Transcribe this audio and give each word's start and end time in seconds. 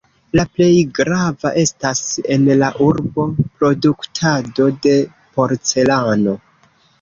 La 0.37 0.43
plej 0.51 0.69
grava 0.99 1.51
estas 1.63 2.01
en 2.35 2.47
la 2.61 2.69
urbo 2.85 3.27
produktado 3.59 4.71
de 4.87 4.97
porcelano. 5.37 6.35